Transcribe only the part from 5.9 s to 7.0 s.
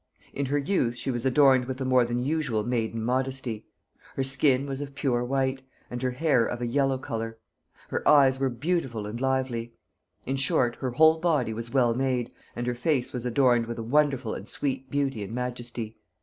and her hair of a yellow